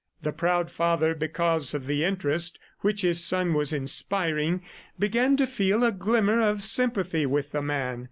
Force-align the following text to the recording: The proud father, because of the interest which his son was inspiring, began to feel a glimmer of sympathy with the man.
The 0.23 0.31
proud 0.33 0.71
father, 0.71 1.13
because 1.13 1.75
of 1.75 1.85
the 1.85 2.03
interest 2.03 2.57
which 2.79 3.03
his 3.03 3.23
son 3.23 3.53
was 3.53 3.71
inspiring, 3.71 4.63
began 4.97 5.37
to 5.37 5.45
feel 5.45 5.83
a 5.83 5.91
glimmer 5.91 6.41
of 6.41 6.63
sympathy 6.63 7.27
with 7.27 7.51
the 7.51 7.61
man. 7.61 7.99